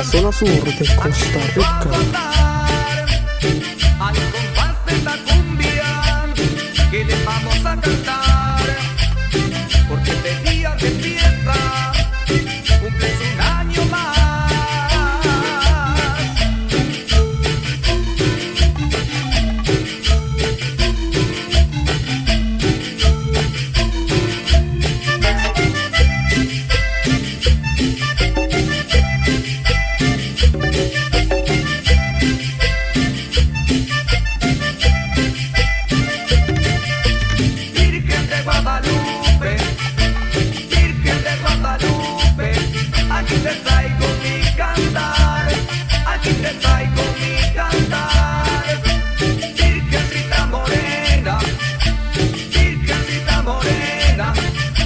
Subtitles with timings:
[0.00, 2.39] Las zonas sur de Costa Rica.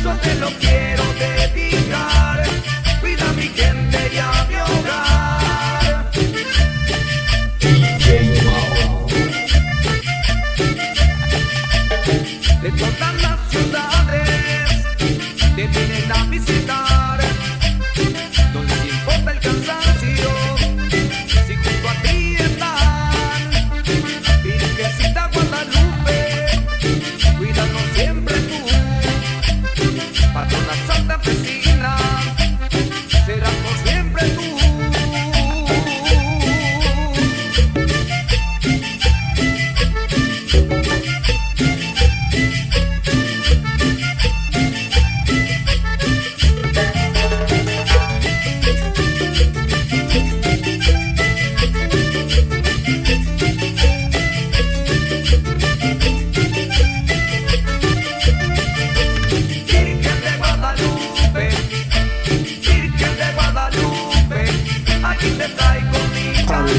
[0.04, 1.13] eso te lo quiero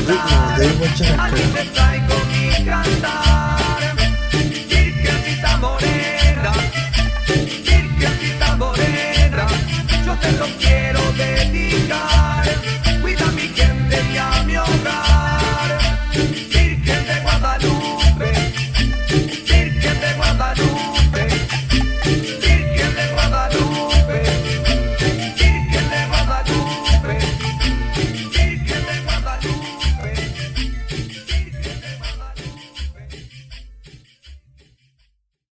[0.06, 0.14] They
[0.80, 2.05] were jacked.